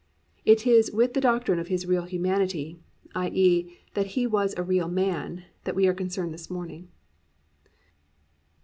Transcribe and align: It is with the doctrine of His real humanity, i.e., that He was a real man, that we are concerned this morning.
It 0.45 0.65
is 0.65 0.91
with 0.91 1.13
the 1.13 1.21
doctrine 1.21 1.59
of 1.59 1.67
His 1.67 1.85
real 1.85 2.05
humanity, 2.05 2.79
i.e., 3.13 3.71
that 3.93 4.07
He 4.17 4.25
was 4.25 4.55
a 4.57 4.63
real 4.63 4.87
man, 4.87 5.43
that 5.63 5.75
we 5.75 5.85
are 5.85 5.93
concerned 5.93 6.33
this 6.33 6.49
morning. 6.49 6.87